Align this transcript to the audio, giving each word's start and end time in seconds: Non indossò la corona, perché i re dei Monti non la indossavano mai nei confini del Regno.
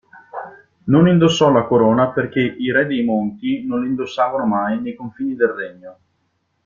Non 0.85 1.07
indossò 1.07 1.51
la 1.51 1.65
corona, 1.67 2.07
perché 2.09 2.39
i 2.41 2.71
re 2.71 2.87
dei 2.87 3.03
Monti 3.03 3.63
non 3.67 3.81
la 3.81 3.85
indossavano 3.85 4.47
mai 4.47 4.81
nei 4.81 4.95
confini 4.95 5.35
del 5.35 5.49
Regno. 5.49 5.97